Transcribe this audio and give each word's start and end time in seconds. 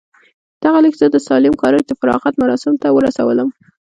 دغه 0.63 0.79
ليک 0.83 0.95
زه 1.01 1.07
د 1.11 1.17
ساليم 1.27 1.55
کالج 1.63 1.83
د 1.87 1.93
فراغت 1.99 2.33
مراسمو 2.41 2.81
ته 2.83 2.87
ورسولم. 2.95 3.49